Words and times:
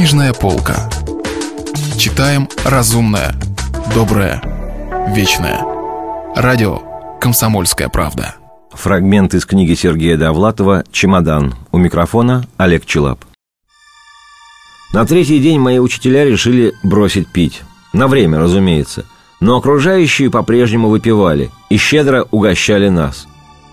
Книжная 0.00 0.32
полка. 0.32 0.88
Читаем 1.98 2.48
разумное, 2.64 3.34
доброе, 3.94 4.40
вечное. 5.14 5.62
Радио 6.34 6.80
«Комсомольская 7.20 7.90
правда». 7.90 8.36
Фрагмент 8.72 9.34
из 9.34 9.44
книги 9.44 9.74
Сергея 9.74 10.16
Довлатова 10.16 10.84
«Чемодан». 10.90 11.54
У 11.70 11.76
микрофона 11.76 12.46
Олег 12.56 12.86
Челап. 12.86 13.26
На 14.94 15.04
третий 15.04 15.38
день 15.38 15.60
мои 15.60 15.78
учителя 15.78 16.24
решили 16.24 16.72
бросить 16.82 17.28
пить. 17.28 17.60
На 17.92 18.08
время, 18.08 18.38
разумеется. 18.38 19.04
Но 19.38 19.58
окружающие 19.58 20.30
по-прежнему 20.30 20.88
выпивали 20.88 21.50
и 21.68 21.76
щедро 21.76 22.26
угощали 22.30 22.88
нас. 22.88 23.28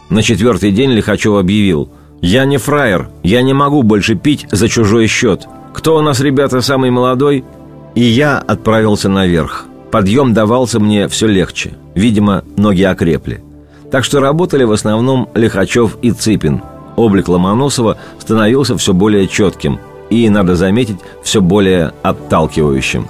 На 0.09 0.21
четвертый 0.21 0.73
день 0.73 0.91
Лихачев 0.91 1.35
объявил 1.35 1.89
«Я 2.21 2.43
не 2.43 2.57
фраер, 2.57 3.11
я 3.23 3.41
не 3.43 3.53
могу 3.53 3.81
больше 3.81 4.15
пить 4.15 4.45
за 4.51 4.67
чужой 4.67 5.07
счет. 5.07 5.47
Кто 5.77 5.95
у 5.95 6.01
нас, 6.01 6.19
ребята, 6.19 6.61
самый 6.61 6.89
молодой?» 6.89 7.45
И 7.93 8.01
я 8.01 8.39
отправился 8.39 9.09
наверх. 9.09 9.65
Подъем 9.91 10.33
давался 10.33 10.79
мне 10.79 11.07
все 11.07 11.27
легче. 11.27 11.75
Видимо, 11.93 12.43
ноги 12.57 12.81
окрепли. 12.81 13.43
Так 13.91 14.03
что 14.03 14.19
работали 14.19 14.63
в 14.63 14.71
основном 14.71 15.29
Лихачев 15.35 15.97
и 16.01 16.11
Цыпин. 16.11 16.63
Облик 16.95 17.29
Ломоносова 17.29 17.97
становился 18.17 18.75
все 18.75 18.91
более 18.91 19.27
четким 19.27 19.79
и, 20.09 20.27
надо 20.29 20.55
заметить, 20.55 20.97
все 21.21 21.41
более 21.41 21.93
отталкивающим. 22.01 23.07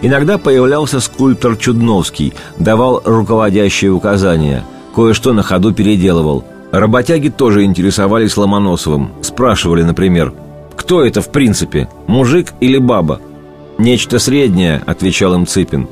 Иногда 0.00 0.38
появлялся 0.38 1.00
скульптор 1.00 1.56
Чудновский, 1.56 2.32
давал 2.58 3.02
руководящие 3.04 3.92
указания, 3.92 4.64
кое-что 4.94 5.34
на 5.34 5.42
ходу 5.42 5.74
переделывал. 5.74 6.44
Работяги 6.72 7.28
тоже 7.28 7.64
интересовались 7.64 8.38
Ломоносовым. 8.38 9.10
Спрашивали, 9.20 9.82
например, 9.82 10.32
«Кто 10.86 11.04
это 11.04 11.20
в 11.20 11.30
принципе, 11.30 11.88
мужик 12.06 12.52
или 12.60 12.78
баба?» 12.78 13.20
«Нечто 13.76 14.20
среднее»,— 14.20 14.80
отвечал 14.86 15.34
им 15.34 15.44
Цыпин. 15.44 15.88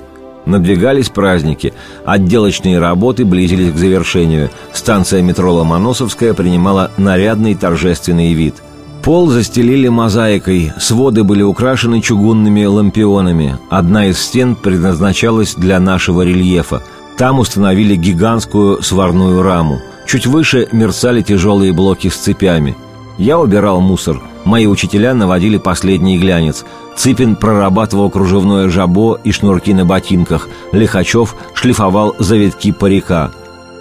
Надвигались 0.47 1.09
праздники, 1.09 1.75
отделочные 2.05 2.79
работы 2.79 3.25
близились 3.25 3.73
к 3.73 3.77
завершению. 3.77 4.51
Станция 4.73 5.21
метро 5.21 5.53
Ломоносовская 5.53 6.33
принимала 6.33 6.93
нарядный 6.97 7.57
торжественный 7.57 8.35
вид. 8.35 8.55
Пол 9.03 9.31
застелили 9.31 9.89
мозаикой, 9.89 10.73
своды 10.79 11.25
были 11.25 11.43
украшены 11.43 12.01
чугунными 12.01 12.65
лампионами. 12.65 13.59
Одна 13.71 14.07
из 14.07 14.21
стен 14.21 14.55
предназначалась 14.55 15.57
для 15.57 15.81
нашего 15.81 16.23
рельефа. 16.23 16.85
Там 17.19 17.41
установили 17.41 17.97
гигантскую 17.97 18.81
сварную 18.81 19.43
раму. 19.43 19.81
Чуть 20.07 20.29
выше 20.29 20.69
мерцали 20.71 21.21
тяжелые 21.21 21.73
блоки 21.73 22.07
с 22.07 22.15
цепями. 22.15 22.77
Я 23.19 23.41
убирал 23.41 23.81
мусор. 23.81 24.23
Мои 24.45 24.67
учителя 24.67 25.15
наводили 25.15 25.59
последний 25.59 26.19
глянец– 26.19 26.65
Цыпин 26.97 27.37
прорабатывал 27.37 28.11
кружевное 28.11 28.69
жабо 28.69 29.19
и 29.25 29.33
шнурки 29.33 29.75
на 29.75 29.85
ботинках. 29.85 30.49
Лихачев 30.73 31.35
шлифовал 31.55 32.15
завитки 32.19 32.73
парика. 32.73 33.33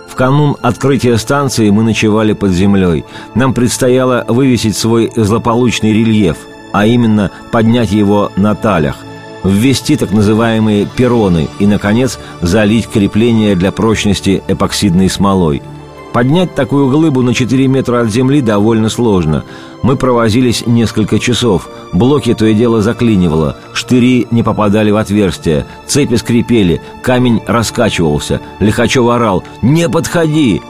В 0.07 0.15
канун 0.15 0.57
открытия 0.61 1.17
станции 1.17 1.69
мы 1.69 1.83
ночевали 1.83 2.33
под 2.33 2.51
землей. 2.51 3.05
Нам 3.35 3.53
предстояло 3.53 4.25
вывесить 4.27 4.77
свой 4.77 5.11
злополучный 5.15 5.93
рельеф, 5.93 6.37
а 6.71 6.85
именно 6.85 7.31
поднять 7.51 7.91
его 7.91 8.31
на 8.35 8.53
талях, 8.53 8.97
ввести 9.43 9.95
так 9.95 10.11
называемые 10.11 10.85
перроны 10.85 11.47
и, 11.59 11.65
наконец, 11.65 12.19
залить 12.41 12.87
крепление 12.87 13.55
для 13.55 13.71
прочности 13.71 14.43
эпоксидной 14.47 15.09
смолой– 15.09 15.61
Поднять 16.13 16.53
такую 16.53 16.89
глыбу 16.89 17.23
на 17.23 17.33
4 17.33 17.67
метра 17.67 18.01
от 18.01 18.09
земли 18.11 18.41
довольно 18.41 18.89
сложно. 18.89 19.43
Мы 19.81 19.95
провозились 19.95 20.63
несколько 20.67 21.17
часов. 21.17 21.67
Блоки 21.91 22.35
то 22.35 22.45
и 22.45 22.53
дело 22.53 22.83
заклинивало. 22.83 23.57
Штыри 23.73 24.27
не 24.29 24.43
попадали 24.43 24.91
в 24.91 24.97
отверстия. 24.97 25.65
Цепи 25.87 26.15
скрипели. 26.15 26.81
Камень 27.01 27.41
раскачивался. 27.47 28.41
Лихачев 28.59 29.07
орал 29.09 29.43
«Не 29.63 29.89
подходи!» 29.89 30.61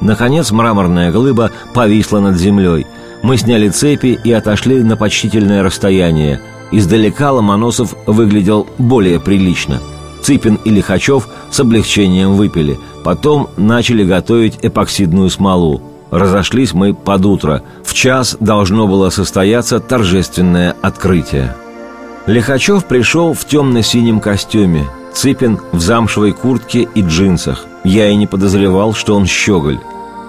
Наконец 0.00 0.52
мраморная 0.52 1.10
глыба 1.10 1.50
повисла 1.74 2.20
над 2.20 2.36
землей. 2.36 2.86
Мы 3.22 3.36
сняли 3.36 3.70
цепи 3.70 4.18
и 4.22 4.32
отошли 4.32 4.84
на 4.84 4.96
почтительное 4.96 5.64
расстояние. 5.64 6.40
Издалека 6.70 7.32
Ломоносов 7.32 7.94
выглядел 8.06 8.68
более 8.78 9.18
прилично– 9.18 9.80
Цыпин 10.22 10.60
и 10.64 10.70
Лихачев 10.70 11.28
с 11.50 11.60
облегчением 11.60 12.34
выпили. 12.34 12.78
Потом 13.04 13.48
начали 13.56 14.04
готовить 14.04 14.58
эпоксидную 14.62 15.30
смолу. 15.30 15.82
Разошлись 16.10 16.74
мы 16.74 16.94
под 16.94 17.24
утро. 17.24 17.62
В 17.84 17.94
час 17.94 18.36
должно 18.38 18.86
было 18.86 19.10
состояться 19.10 19.80
торжественное 19.80 20.76
открытие. 20.82 21.56
Лихачев 22.26 22.84
пришел 22.84 23.32
в 23.32 23.44
темно-синем 23.44 24.20
костюме, 24.20 24.86
Цыпин 25.12 25.58
в 25.72 25.80
замшевой 25.80 26.32
куртке 26.32 26.88
и 26.94 27.02
джинсах. 27.02 27.66
Я 27.84 28.08
и 28.08 28.16
не 28.16 28.26
подозревал, 28.26 28.94
что 28.94 29.16
он 29.16 29.26
щеголь. 29.26 29.80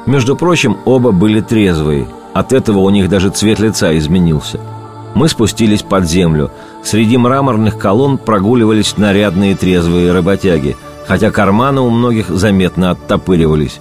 Между 0.06 0.36
прочим, 0.36 0.78
оба 0.86 1.12
были 1.12 1.40
трезвые. 1.40 2.08
От 2.34 2.52
этого 2.52 2.80
у 2.80 2.90
них 2.90 3.10
даже 3.10 3.30
цвет 3.30 3.60
лица 3.60 3.96
изменился– 3.98 4.60
мы 5.14 5.30
спустились 5.30 5.84
под 5.84 6.06
землю. 6.06 6.52
Среди 6.84 7.18
мраморных 7.18 7.78
колонн 7.78 8.18
прогуливались 8.18 8.98
нарядные 8.98 9.56
трезвые 9.56 10.12
работяги, 10.12 10.76
хотя 11.08 11.32
карманы 11.32 11.82
у 11.82 11.90
многих 11.90 12.30
заметно 12.30 12.92
оттопыривались. 12.92 13.80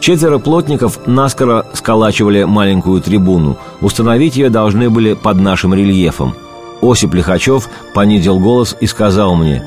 Четверо 0.00 0.38
плотников 0.38 1.06
наскоро 1.06 1.66
сколачивали 1.72 2.44
маленькую 2.44 3.00
трибуну. 3.00 3.56
Установить 3.80 4.36
ее 4.36 4.50
должны 4.50 4.90
были 4.90 5.14
под 5.14 5.40
нашим 5.40 5.72
рельефом. 5.72 6.34
Осип 6.82 7.14
Лихачев 7.14 7.68
понизил 7.94 8.38
голос 8.38 8.76
и 8.80 8.86
сказал 8.86 9.34
мне, 9.34 9.64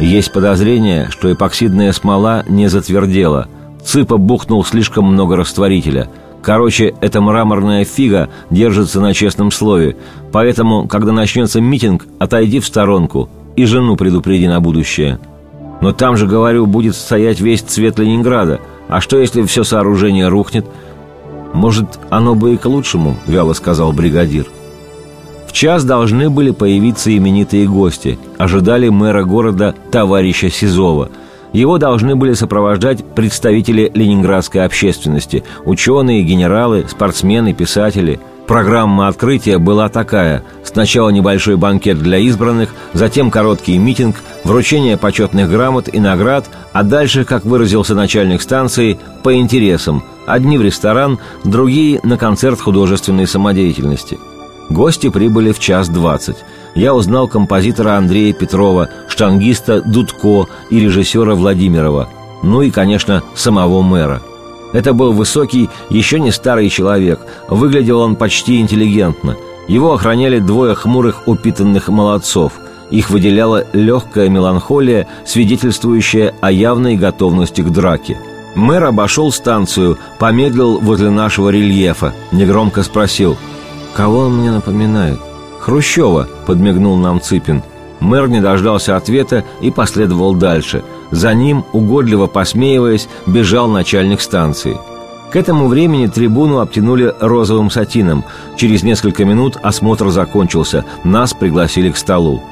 «Есть 0.00 0.32
подозрение, 0.32 1.08
что 1.10 1.32
эпоксидная 1.32 1.92
смола 1.92 2.44
не 2.48 2.66
затвердела. 2.68 3.46
Цыпа 3.84 4.16
бухнул 4.16 4.64
слишком 4.64 5.04
много 5.04 5.36
растворителя». 5.36 6.10
Короче, 6.42 6.94
эта 7.00 7.20
мраморная 7.20 7.84
фига 7.84 8.28
держится 8.50 9.00
на 9.00 9.12
честном 9.12 9.50
слове, 9.50 9.96
поэтому, 10.30 10.86
когда 10.86 11.10
начнется 11.10 11.60
митинг, 11.60 12.06
отойди 12.20 12.60
в 12.60 12.66
сторонку 12.66 13.28
и 13.56 13.64
жену 13.64 13.96
предупреди 13.96 14.46
на 14.46 14.60
будущее. 14.60 15.18
Но 15.80 15.92
там 15.92 16.16
же, 16.16 16.26
говорю, 16.26 16.66
будет 16.66 16.96
стоять 16.96 17.40
весь 17.40 17.62
цвет 17.62 17.98
Ленинграда. 17.98 18.60
А 18.88 19.00
что, 19.00 19.18
если 19.18 19.42
все 19.42 19.64
сооружение 19.64 20.28
рухнет? 20.28 20.66
Может, 21.52 21.98
оно 22.10 22.34
бы 22.34 22.54
и 22.54 22.56
к 22.56 22.66
лучшему, 22.66 23.16
вяло 23.26 23.52
сказал 23.52 23.92
бригадир. 23.92 24.46
В 25.46 25.52
час 25.52 25.84
должны 25.84 26.28
были 26.30 26.50
появиться 26.50 27.16
именитые 27.16 27.66
гости. 27.66 28.18
Ожидали 28.36 28.88
мэра 28.88 29.24
города 29.24 29.74
товарища 29.90 30.50
Сизова– 30.50 31.10
его 31.56 31.78
должны 31.78 32.16
были 32.16 32.34
сопровождать 32.34 33.02
представители 33.02 33.90
ленинградской 33.94 34.62
общественности, 34.62 35.42
ученые, 35.64 36.22
генералы, 36.22 36.84
спортсмены, 36.86 37.54
писатели. 37.54 38.20
Программа 38.46 39.08
открытия 39.08 39.58
была 39.58 39.88
такая. 39.88 40.44
Сначала 40.62 41.10
небольшой 41.10 41.56
банкет 41.56 41.98
для 41.98 42.18
избранных, 42.18 42.70
затем 42.92 43.30
короткий 43.30 43.76
митинг, 43.78 44.16
вручение 44.44 44.96
почетных 44.96 45.50
грамот 45.50 45.88
и 45.92 45.98
наград, 45.98 46.48
а 46.72 46.82
дальше, 46.82 47.24
как 47.24 47.44
выразился 47.44 47.94
начальник 47.94 48.42
станции, 48.42 48.98
по 49.22 49.34
интересам. 49.34 50.04
Одни 50.26 50.58
в 50.58 50.62
ресторан, 50.62 51.18
другие 51.44 52.00
на 52.02 52.16
концерт 52.16 52.60
художественной 52.60 53.26
самодеятельности. 53.26 54.18
Гости 54.70 55.08
прибыли 55.10 55.52
в 55.52 55.58
час 55.58 55.88
двадцать 55.88 56.44
я 56.76 56.94
узнал 56.94 57.26
композитора 57.26 57.96
Андрея 57.96 58.32
Петрова, 58.32 58.90
штангиста 59.08 59.80
Дудко 59.80 60.46
и 60.70 60.78
режиссера 60.78 61.34
Владимирова, 61.34 62.08
ну 62.42 62.62
и, 62.62 62.70
конечно, 62.70 63.22
самого 63.34 63.82
мэра. 63.82 64.22
Это 64.72 64.92
был 64.92 65.12
высокий, 65.12 65.70
еще 65.90 66.20
не 66.20 66.30
старый 66.30 66.68
человек, 66.68 67.20
выглядел 67.48 68.00
он 68.00 68.16
почти 68.16 68.60
интеллигентно. 68.60 69.36
Его 69.68 69.92
охраняли 69.92 70.38
двое 70.38 70.74
хмурых 70.74 71.26
упитанных 71.26 71.88
молодцов. 71.88 72.52
Их 72.90 73.10
выделяла 73.10 73.64
легкая 73.72 74.28
меланхолия, 74.28 75.08
свидетельствующая 75.24 76.34
о 76.40 76.52
явной 76.52 76.96
готовности 76.96 77.62
к 77.62 77.70
драке. 77.70 78.18
Мэр 78.54 78.84
обошел 78.84 79.32
станцию, 79.32 79.98
помедлил 80.18 80.78
возле 80.78 81.10
нашего 81.10 81.50
рельефа, 81.50 82.14
негромко 82.32 82.82
спросил 82.82 83.36
«Кого 83.94 84.20
он 84.20 84.38
мне 84.38 84.50
напоминает?» 84.50 85.18
«Хрущева»,— 85.60 86.28
подмигнул 86.46 86.96
нам 86.96 87.20
Цыпин. 87.20 87.62
Мэр 88.00 88.28
не 88.28 88.40
дождался 88.40 88.96
ответа 88.96 89.44
и 89.60 89.70
последовал 89.70 90.34
дальше. 90.34 90.84
За 91.10 91.34
ним, 91.34 91.64
угодливо 91.72 92.26
посмеиваясь, 92.26 93.08
бежал 93.26 93.68
начальник 93.68 94.20
станции. 94.20 94.76
К 95.30 95.36
этому 95.36 95.68
времени 95.68 96.06
трибуну 96.06 96.60
обтянули 96.60 97.12
розовым 97.20 97.70
сатином. 97.70 98.24
Через 98.56 98.82
несколько 98.82 99.24
минут 99.24 99.56
осмотр 99.62 100.08
закончился. 100.10 100.84
Нас 101.04 101.34
пригласили 101.34 101.90
к 101.90 101.96
столу. 101.96 102.42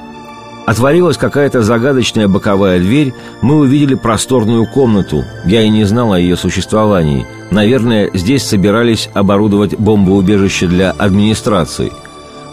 Отворилась 0.66 1.18
какая-то 1.18 1.62
загадочная 1.62 2.26
боковая 2.26 2.78
дверь, 2.78 3.12
мы 3.42 3.56
увидели 3.56 3.94
просторную 3.94 4.66
комнату. 4.66 5.24
Я 5.44 5.62
и 5.62 5.68
не 5.68 5.84
знал 5.84 6.14
о 6.14 6.18
ее 6.18 6.36
существовании. 6.36 7.26
Наверное, 7.50 8.10
здесь 8.14 8.44
собирались 8.44 9.10
оборудовать 9.12 9.78
бомбоубежище 9.78 10.66
для 10.66 10.90
администрации– 10.92 11.92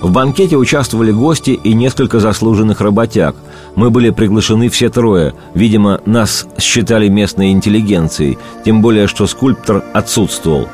В 0.02 0.12
банкете 0.12 0.58
участвовали 0.58 1.12
гости 1.12 1.52
и 1.52 1.74
несколько 1.74 2.20
заслуженных 2.20 2.82
работяг. 2.82 3.36
Мы 3.76 3.92
были 3.92 4.10
приглашены 4.10 4.68
все 4.70 4.90
трое. 4.90 5.36
Видимо, 5.54 6.02
нас 6.06 6.48
считали 6.58 7.08
местной 7.08 7.52
интеллигенцией, 7.52 8.40
тем 8.66 8.82
более, 8.82 9.06
что 9.06 9.28
скульптор 9.28 9.84
отсутствовал. 9.94 10.68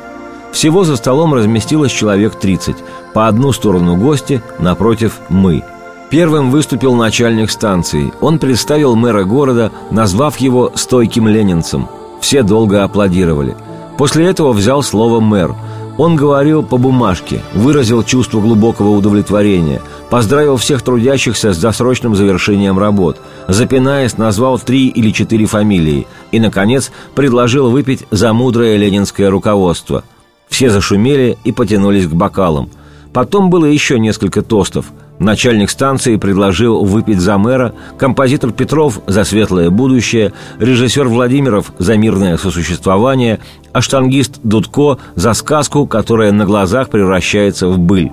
Всего 0.53 0.85
за 0.85 0.95
столом 0.95 1.33
разместилось 1.33 1.91
человек 1.91 2.39
30. 2.39 2.77
По 3.13 3.27
одну 3.27 3.51
сторону 3.51 3.97
гости, 3.97 4.41
напротив– 4.59 5.19
мы. 5.29 5.61
Первым 6.09 6.49
выступил 6.49 6.95
начальник 6.95 7.51
станции. 7.51 8.13
Он 8.21 8.39
представил 8.39 8.95
мэра 8.95 9.25
города, 9.25 9.73
назвав 9.91 10.37
его 10.37 10.71
«стойким 10.73 11.27
ленинцем». 11.27 11.89
Все 12.21 12.43
долго 12.43 12.85
аплодировали. 12.85 13.57
После 13.97 14.25
этого 14.25 14.53
взял 14.53 14.81
слово 14.83 15.19
мэр– 15.19 15.53
он 15.97 16.15
говорил 16.15 16.63
по 16.63 16.77
бумажке, 16.77 17.41
выразил 17.53 18.03
чувство 18.03 18.39
глубокого 18.39 18.89
удовлетворения, 18.89 19.81
поздравил 20.09 20.57
всех 20.57 20.81
трудящихся 20.81 21.53
с 21.53 21.57
досрочным 21.57 22.15
завершением 22.15 22.77
работ, 22.77 23.17
запинаясь, 23.47 24.17
назвал 24.17 24.59
три 24.59 24.87
или 24.87 25.11
четыре 25.11 25.45
фамилии 25.45 26.07
и, 26.31 26.39
наконец, 26.39 26.91
предложил 27.15 27.69
выпить 27.69 28.05
за 28.11 28.33
мудрое 28.33 28.77
ленинское 28.77 29.29
руководство. 29.29 30.03
Все 30.47 30.69
зашумели 30.69 31.37
и 31.43 31.51
потянулись 31.51 32.07
к 32.07 32.13
бокалам. 32.13 32.69
Потом 33.11 33.49
было 33.49 33.65
еще 33.65 33.99
несколько 33.99 34.41
тостов– 34.41 34.85
Начальник 35.19 35.71
станции 35.71 36.15
предложил 36.15 36.83
выпить 36.83 37.19
за 37.19 37.37
мэра, 37.37 37.73
композитор 37.97 38.51
Петров 38.51 38.99
за 39.07 39.23
светлое 39.23 39.71
будущее, 39.71 40.31
режиссер 40.59 41.07
Владимиров 41.07 41.71
за 41.79 41.97
мирное 41.97 42.37
сосуществование, 42.37 43.39
а 43.73 43.81
штангист 43.81 44.39
Дудко 44.43 44.99
за 45.15 45.33
сказку, 45.33 45.87
которая 45.87 46.31
на 46.31 46.45
глазах 46.45 46.89
превращается 46.89 47.67
в 47.67 47.79
быль. 47.79 48.11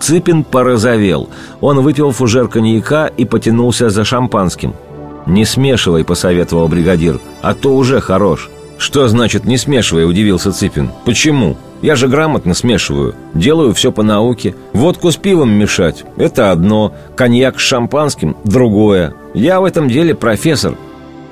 Цыпин 0.00 0.42
порозовел. 0.42 1.28
Он 1.60 1.80
выпил 1.80 2.10
фужер 2.10 2.48
коньяка 2.48 3.06
и 3.06 3.24
потянулся 3.24 3.88
за 3.88 4.04
шампанским. 4.04 4.74
«Не 5.26 5.44
смешивай»,— 5.44 6.04
посоветовал 6.04 6.66
бригадир,— 6.66 7.20
«а 7.42 7.54
то 7.54 7.76
уже 7.76 8.00
хорош». 8.00 8.50
«Что 8.78 9.06
значит 9.06 9.44
«не 9.44 9.58
смешивай»?»– 9.58 10.04
удивился 10.08 10.50
Цыпин. 10.50 10.90
«Почему? 11.04 11.56
Я 11.82 11.96
же 11.96 12.08
грамотно 12.08 12.54
смешиваю. 12.54 13.14
Делаю 13.34 13.74
все 13.74 13.92
по 13.92 14.02
науке. 14.02 14.54
Водку 14.72 15.10
с 15.10 15.16
пивом 15.16 15.50
мешать– 15.50 16.04
это 16.16 16.50
одно. 16.50 16.94
Коньяк 17.16 17.60
с 17.60 17.62
шампанским– 17.62 18.36
другое. 18.44 19.14
Я 19.34 19.60
в 19.60 19.64
этом 19.64 19.88
деле 19.88 20.14
профессор». 20.14 20.74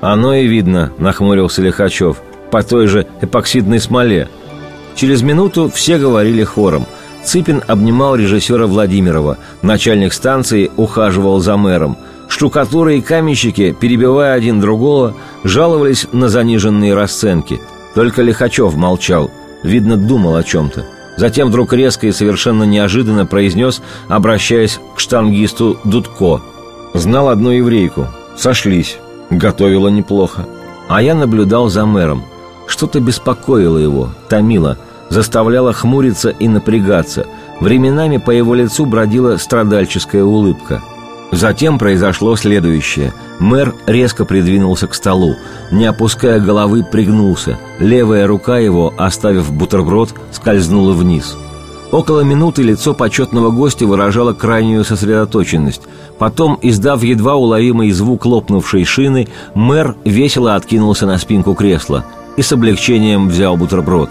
«Оно 0.01 0.33
и 0.35 0.47
видно»,– 0.47 0.91
нахмурился 0.97 1.61
Лихачев. 1.61 2.17
«По 2.51 2.63
той 2.63 2.87
же 2.87 3.07
эпоксидной 3.21 3.79
смоле». 3.79 4.27
Через 4.95 5.21
минуту 5.21 5.71
все 5.73 5.97
говорили 5.97 6.43
хором. 6.43 6.85
Цыпин 7.23 7.63
обнимал 7.67 8.15
режиссера 8.15 8.67
Владимирова. 8.67 9.37
Начальник 9.61 10.11
станции 10.11 10.69
ухаживал 10.75 11.39
за 11.39 11.55
мэром– 11.57 11.97
Штукатуры 12.31 12.97
и 12.97 13.01
каменщики, 13.01 13.75
перебивая 13.77 14.33
один 14.33 14.61
другого, 14.61 15.13
жаловались 15.43 16.07
на 16.13 16.29
заниженные 16.29 16.95
расценки. 16.95 17.59
Только 17.93 18.21
Лихачев 18.21 18.73
молчал, 18.75 19.29
видно, 19.63 19.97
думал 19.97 20.35
о 20.35 20.43
чем-то. 20.43 20.85
Затем 21.17 21.49
вдруг 21.49 21.73
резко 21.73 22.07
и 22.07 22.11
совершенно 22.11 22.63
неожиданно 22.63 23.25
произнес, 23.25 23.81
обращаясь 24.07 24.79
к 24.95 24.99
штангисту 24.99 25.79
Дудко. 25.83 26.41
«Знал 26.93 27.29
одну 27.29 27.51
еврейку. 27.51 28.07
Сошлись. 28.37 28.97
Готовила 29.29 29.89
неплохо. 29.89 30.47
А 30.89 31.01
я 31.01 31.15
наблюдал 31.15 31.69
за 31.69 31.85
мэром. 31.85 32.23
Что-то 32.67 32.99
беспокоило 32.99 33.77
его, 33.77 34.09
томило, 34.29 34.77
заставляло 35.09 35.73
хмуриться 35.73 36.29
и 36.29 36.47
напрягаться. 36.47 37.27
Временами 37.59 38.17
по 38.17 38.31
его 38.31 38.55
лицу 38.55 38.85
бродила 38.85 39.37
страдальческая 39.37 40.23
улыбка– 40.23 40.81
Затем 41.31 41.79
произошло 41.79 42.35
следующее. 42.35 43.13
Мэр 43.39 43.73
резко 43.87 44.25
придвинулся 44.25 44.87
к 44.87 44.93
столу. 44.93 45.35
Не 45.71 45.85
опуская 45.85 46.39
головы, 46.39 46.83
пригнулся. 46.83 47.57
Левая 47.79 48.27
рука 48.27 48.57
его, 48.59 48.93
оставив 48.97 49.51
бутерброд, 49.51 50.13
скользнула 50.31 50.91
вниз. 50.91 51.37
Около 51.91 52.21
минуты 52.21 52.63
лицо 52.63 52.93
почетного 52.93 53.49
гостя 53.49 53.85
выражало 53.85 54.33
крайнюю 54.33 54.83
сосредоточенность. 54.83 55.81
Потом, 56.19 56.59
издав 56.61 57.03
едва 57.03 57.35
уловимый 57.35 57.91
звук 57.91 58.25
лопнувшей 58.25 58.83
шины, 58.83 59.27
мэр 59.55 59.95
весело 60.03 60.55
откинулся 60.55 61.05
на 61.05 61.17
спинку 61.17 61.53
кресла 61.53 62.05
и 62.37 62.41
с 62.41 62.51
облегчением 62.51 63.29
взял 63.29 63.57
бутерброд. 63.57 64.09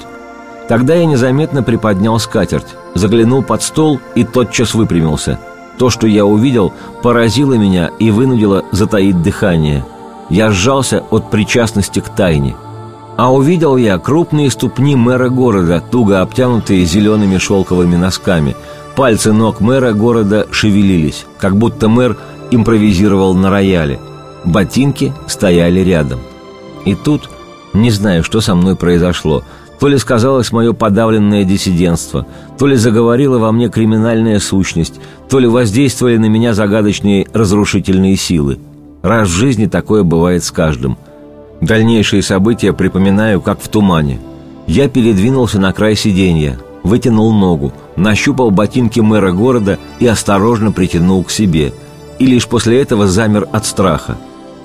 Тогда 0.69 0.95
я 0.95 1.05
незаметно 1.05 1.63
приподнял 1.63 2.19
скатерть, 2.19 2.67
заглянул 2.95 3.43
под 3.43 3.63
стол 3.63 3.99
и 4.15 4.25
тотчас 4.25 4.75
выпрямился– 4.75 5.39
то, 5.81 5.89
что 5.89 6.07
я 6.07 6.27
увидел, 6.27 6.75
поразило 7.03 7.55
меня 7.55 7.91
и 7.99 8.11
вынудило 8.11 8.67
затаить 8.71 9.23
дыхание. 9.23 9.83
Я 10.29 10.51
сжался 10.51 11.03
от 11.11 11.31
причастности 11.31 12.01
к 12.01 12.11
тайне. 12.11 12.55
А 13.17 13.33
увидел 13.33 13.79
я 13.79 13.97
крупные 13.97 14.51
ступни 14.51 14.95
мэра 14.95 15.31
города, 15.31 15.83
туго 15.91 16.21
обтянутые 16.21 16.85
зелеными 16.85 17.39
шелковыми 17.39 17.97
носками. 17.97 18.57
Пальцы 18.95 19.33
ног 19.33 19.61
мэра 19.61 19.95
города 19.95 20.47
шевелились, 20.51 21.25
как 21.39 21.57
будто 21.57 21.89
мэр 21.89 22.19
импровизировал 22.51 23.33
на 23.33 23.49
рояле. 23.49 24.01
Ботинки 24.45 25.15
стояли 25.29 25.81
рядом. 25.81 26.21
И 26.85 26.95
тут, 26.95 27.31
не 27.73 27.91
знаю, 27.91 28.23
что 28.23 28.43
со 28.43 28.55
мной 28.55 28.77
произошло– 28.77 29.45
то 29.81 29.89
ли 29.89 29.97
сказалось 29.97 30.53
мое 30.53 30.75
подавленное 30.75 31.43
диссидентство, 31.45 32.27
то 32.59 32.67
ли 32.67 32.77
заговорила 32.77 33.39
во 33.39 33.51
мне 33.51 33.71
криминальная 33.71 34.39
сущность, 34.39 35.01
то 35.31 35.39
ли 35.39 35.49
воздействовали 35.49 36.19
на 36.19 36.27
меня 36.27 36.53
загадочные 36.53 37.27
разрушительные 37.33 38.17
силы. 38.17 38.59
Раз 39.03 39.29
в 39.29 39.33
жизни 39.33 39.65
такое 39.65 40.03
бывает 40.03 40.45
с 40.45 40.51
каждым. 40.51 40.99
Дальнейшие 41.63 42.23
события 42.23 42.75
припоминаю, 42.75 43.41
как 43.41 43.59
в 43.61 43.69
тумане. 43.69 44.21
Я 44.67 44.87
передвинулся 44.87 45.59
на 45.59 45.73
край 45.73 45.97
сиденья, 45.97 46.61
вытянул 46.83 47.33
ногу, 47.33 47.73
нащупал 47.97 48.51
ботинки 48.51 49.01
мэра 49.01 49.33
города 49.33 49.79
и 49.99 50.07
осторожно 50.07 50.73
притянул 50.73 51.25
к 51.25 51.31
себе. 51.31 51.73
И 52.19 52.27
лишь 52.27 52.47
после 52.47 52.83
этого 52.83 53.07
замер 53.07 53.49
от 53.51 53.65
страха. 53.65 54.19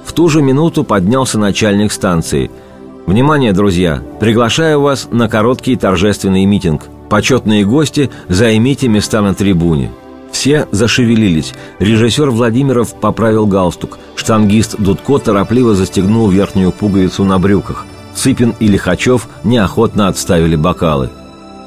В 0.04 0.12
ту 0.12 0.28
же 0.28 0.42
минуту 0.42 0.84
поднялся 0.84 1.40
начальник 1.40 1.94
станции– 1.94 2.52
Внимание, 3.06 3.54
друзья! 3.54 4.02
Приглашаю 4.20 4.82
вас 4.82 5.08
на 5.12 5.30
короткий 5.30 5.76
торжественный 5.76 6.46
митинг. 6.46 6.86
Почетные 7.08 7.64
гости, 7.64 8.10
займите 8.30 8.88
места 8.88 9.22
на 9.22 9.36
трибуне. 9.36 9.92
Все 10.32 10.68
зашевелились. 10.72 11.54
Режиссер 11.78 12.32
Владимиров 12.32 12.96
поправил 12.96 13.46
галстук. 13.46 14.00
Штангист 14.16 14.78
Дудко 14.80 15.20
торопливо 15.20 15.76
застегнул 15.76 16.30
верхнюю 16.30 16.72
пуговицу 16.72 17.26
на 17.26 17.38
брюках. 17.38 17.86
Сыпин 18.16 18.56
и 18.60 18.68
Лихачев 18.68 19.28
неохотно 19.44 20.08
отставили 20.08 20.56
бокалы. 20.56 21.12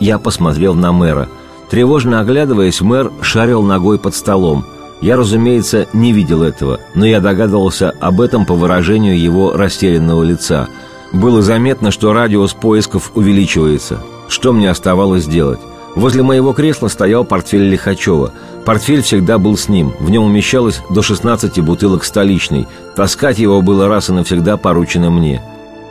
Я 0.00 0.18
посмотрел 0.18 0.74
на 0.74 0.90
мэра. 0.90 1.28
Тревожно 1.70 2.18
оглядываясь, 2.20 2.80
мэр 2.80 3.12
шарил 3.22 3.62
ногой 3.62 4.00
под 4.00 4.16
столом. 4.16 4.64
Я, 5.00 5.16
разумеется, 5.16 5.86
не 5.92 6.12
видел 6.12 6.42
этого, 6.42 6.80
но 6.96 7.06
я 7.06 7.20
догадывался 7.20 7.94
об 8.00 8.20
этом 8.20 8.44
по 8.44 8.54
выражению 8.54 9.16
его 9.16 9.52
растерянного 9.52 10.24
лица– 10.24 10.66
было 11.12 11.42
заметно, 11.42 11.90
что 11.90 12.12
радиус 12.12 12.52
поисков 12.52 13.12
увеличивается. 13.14 14.00
Что 14.28 14.52
мне 14.52 14.70
оставалось 14.70 15.26
делать? 15.26 15.60
Возле 15.94 16.22
моего 16.22 16.52
кресла 16.52 16.88
стоял 16.88 17.24
портфель 17.24 17.68
Лихачева. 17.68 18.32
Портфель 18.64 19.02
всегда 19.02 19.38
был 19.38 19.56
с 19.56 19.68
ним. 19.68 19.94
В 19.98 20.10
нем 20.10 20.24
умещалось 20.24 20.82
до 20.90 21.02
16 21.02 21.60
бутылок 21.60 22.04
столичной. 22.04 22.68
Таскать 22.94 23.38
его 23.38 23.62
было 23.62 23.88
раз 23.88 24.10
и 24.10 24.12
навсегда 24.12 24.56
поручено 24.56 25.10
мне. 25.10 25.42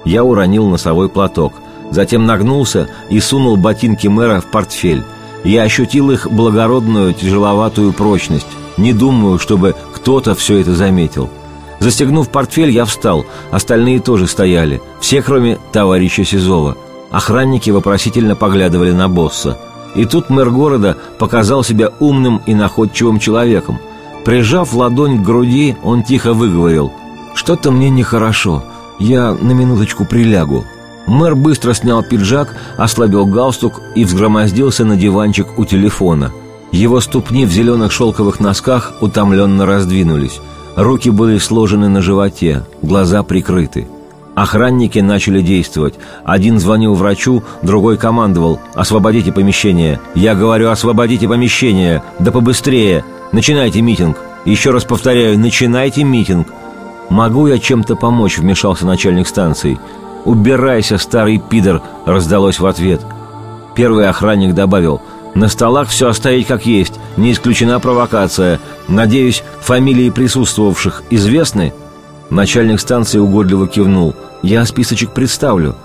Я 0.06 0.24
уронил 0.24 0.68
носовой 0.70 1.10
платок. 1.10 1.54
Затем 1.90 2.26
нагнулся 2.26 2.88
и 3.10 3.20
сунул 3.20 3.58
ботинки 3.58 4.08
мэра 4.08 4.40
в 4.40 4.46
портфель. 4.46 5.04
Я 5.44 5.64
ощутил 5.64 6.12
их 6.12 6.32
благородную, 6.32 7.14
тяжеловатую 7.14 7.94
прочность. 7.94 8.48
Не 8.78 8.94
думаю, 8.94 9.40
чтобы 9.40 9.76
кто-то 9.94 10.36
все 10.36 10.60
это 10.60 10.76
заметил. 10.76 11.30
Застегнув 11.80 12.30
портфель, 12.30 12.72
я 12.72 12.86
встал. 12.86 13.26
Остальные 13.52 14.00
тоже 14.00 14.28
стояли. 14.28 14.82
Все, 15.00 15.22
кроме 15.22 15.58
товарища 15.72 16.24
Сизова. 16.24 16.78
Охранники 17.12 17.70
вопросительно 17.70 18.36
поглядывали 18.36 18.92
на 18.92 19.08
босса. 19.08 19.58
И 19.96 20.06
тут 20.06 20.30
мэр 20.30 20.50
города 20.50 20.98
показал 21.18 21.64
себя 21.64 21.92
умным 22.00 22.42
и 22.46 22.54
находчивым 22.54 23.20
человеком. 23.20 23.80
Прижав 24.26 24.74
ладонь 24.74 25.20
к 25.20 25.26
груди, 25.26 25.78
он 25.84 26.04
тихо 26.04 26.34
выговорил. 26.34 26.92
«Что-то 27.34 27.72
мне 27.72 27.90
нехорошо. 27.90 28.64
Я 29.00 29.34
на 29.34 29.52
минуточку 29.52 30.06
прилягу». 30.06 30.66
Мэр 31.06 31.36
быстро 31.36 31.74
снял 31.74 32.04
пиджак, 32.04 32.54
ослабил 32.78 33.26
галстук 33.26 33.82
и 33.96 34.04
взгромоздился 34.04 34.84
на 34.84 34.98
диванчик 34.98 35.58
у 35.58 35.64
телефона. 35.64 36.34
Его 36.74 37.00
ступни 37.00 37.46
в 37.46 37.52
зеленых 37.52 37.94
шелковых 37.94 38.42
носках 38.42 38.96
утомленно 39.00 39.66
раздвинулись. 39.66 40.42
Руки 40.78 41.10
были 41.10 41.40
сложены 41.40 41.90
на 41.90 42.04
животе, 42.04 42.64
глаза 42.84 43.24
прикрыты. 43.24 43.88
Охранники 44.36 45.00
начали 45.00 45.42
действовать. 45.42 45.96
Один 46.24 46.60
звонил 46.60 46.94
врачу, 46.94 47.42
другой 47.64 47.98
командовал 47.98 48.60
«Освободите 48.76 49.32
помещение». 49.32 50.00
Я 50.14 50.36
говорю 50.36 50.70
«Освободите 50.70 51.28
помещение». 51.28 52.04
Да 52.20 52.32
побыстрее. 52.32 53.04
Начинайте 53.32 53.82
митинг. 53.82 54.18
Еще 54.46 54.70
раз 54.70 54.84
повторяю, 54.84 55.40
начинайте 55.40 56.04
митинг. 56.04 56.48
«Могу 57.10 57.48
я 57.48 57.58
чем-то 57.58 57.96
помочь?»– 57.96 58.38
вмешался 58.38 58.86
начальник 58.86 59.28
станции. 59.28 59.80
«Убирайся, 60.26 61.00
старый 61.00 61.40
пидор!»– 61.40 61.82
раздалось 62.06 62.60
в 62.60 62.68
ответ. 62.68 63.02
Первый 63.74 64.08
охранник 64.08 64.54
добавил– 64.54 65.02
на 65.38 65.50
столах 65.50 65.90
все 65.90 66.08
оставить 66.08 66.48
как 66.48 66.66
есть, 66.66 66.94
не 67.16 67.32
исключена 67.32 67.80
провокация. 67.80 68.60
Надеюсь, 68.88 69.44
фамилии 69.62 70.10
присутствовавших 70.10 71.04
известны?» 71.10 71.74
Начальник 72.30 72.80
станции 72.80 73.20
угодливо 73.20 73.68
кивнул. 73.68 74.16
«Я 74.44 74.66
списочек 74.66 75.12
представлю». 75.12 75.76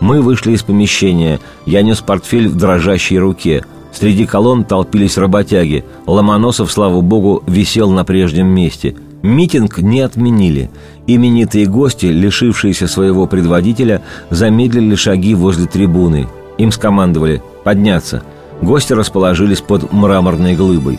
Мы 0.00 0.20
вышли 0.20 0.52
из 0.52 0.62
помещения. 0.62 1.40
Я 1.64 1.82
нес 1.82 2.00
портфель 2.00 2.48
в 2.48 2.56
дрожащей 2.56 3.18
руке. 3.18 3.64
Среди 3.92 4.26
колонн 4.26 4.64
толпились 4.64 5.16
работяги. 5.16 5.84
Ломоносов, 6.06 6.70
слава 6.70 7.00
богу, 7.00 7.42
висел 7.46 7.90
на 7.90 8.04
прежнем 8.04 8.46
месте. 8.46 8.94
Митинг 9.22 9.78
не 9.78 10.00
отменили. 10.00 10.70
Именитые 11.06 11.66
гости, 11.66 12.06
лишившиеся 12.06 12.88
своего 12.88 13.26
предводителя, 13.26 14.02
замедлили 14.28 14.94
шаги 14.96 15.34
возле 15.34 15.66
трибуны. 15.66 16.28
Им 16.58 16.72
скомандовали 16.72 17.42
«подняться». 17.64 18.22
Гости 18.60 18.92
расположились 18.92 19.60
под 19.60 19.92
мраморной 19.92 20.54
глыбой. 20.54 20.98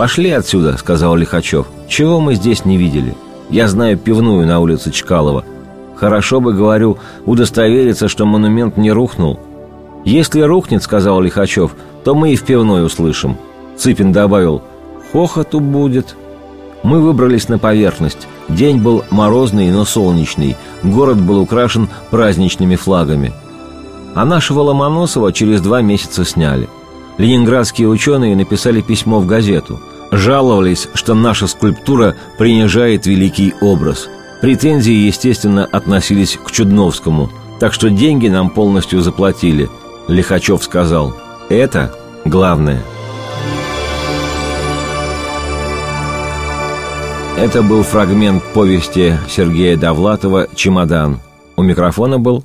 «Пошли 0.00 0.30
отсюда»,— 0.30 0.76
сказал 0.78 1.14
Лихачев. 1.14 1.66
«Чего 1.86 2.20
мы 2.20 2.34
здесь 2.34 2.64
не 2.64 2.78
видели? 2.78 3.14
Я 3.50 3.68
знаю 3.68 3.98
пивную 3.98 4.46
на 4.46 4.58
улице 4.58 4.90
Чкалова. 4.90 5.44
Хорошо 5.94 6.40
бы, 6.40 6.54
говорю, 6.54 6.96
удостовериться, 7.26 8.08
что 8.08 8.24
монумент 8.24 8.78
не 8.78 8.92
рухнул». 8.92 9.38
«Если 10.06 10.40
рухнет»,— 10.40 10.82
сказал 10.84 11.20
Лихачев,— 11.20 11.76
«то 12.02 12.14
мы 12.14 12.32
и 12.32 12.36
в 12.36 12.44
пивной 12.44 12.86
услышим». 12.86 13.36
Цыпин 13.76 14.10
добавил, 14.10 14.62
«Хохоту 15.12 15.60
будет». 15.60 16.16
Мы 16.82 17.02
выбрались 17.02 17.50
на 17.50 17.58
поверхность. 17.58 18.26
День 18.48 18.78
был 18.80 19.04
морозный, 19.10 19.70
но 19.70 19.84
солнечный. 19.84 20.56
Город 20.82 21.20
был 21.20 21.40
украшен 21.40 21.90
праздничными 22.10 22.76
флагами. 22.76 23.34
А 24.14 24.24
нашего 24.24 24.60
Ломоносова 24.60 25.30
через 25.34 25.60
два 25.60 25.82
месяца 25.82 26.24
сняли– 26.24 26.70
ленинградские 27.20 27.86
ученые 27.86 28.34
написали 28.34 28.80
письмо 28.80 29.20
в 29.20 29.26
газету. 29.26 29.78
Жаловались, 30.10 30.88
что 30.94 31.14
наша 31.14 31.46
скульптура 31.46 32.16
принижает 32.38 33.06
великий 33.06 33.54
образ. 33.60 34.08
Претензии, 34.40 34.94
естественно, 34.94 35.66
относились 35.66 36.38
к 36.42 36.50
Чудновскому, 36.50 37.30
так 37.60 37.74
что 37.74 37.90
деньги 37.90 38.28
нам 38.28 38.48
полностью 38.48 39.02
заплатили. 39.02 39.68
Лихачев 40.08 40.64
сказал, 40.64 41.14
это 41.50 41.94
главное. 42.24 42.82
Это 47.36 47.62
был 47.62 47.82
фрагмент 47.82 48.42
повести 48.54 49.18
Сергея 49.28 49.76
Довлатова 49.76 50.48
«Чемодан». 50.54 51.20
У 51.56 51.62
микрофона 51.62 52.18
был 52.18 52.44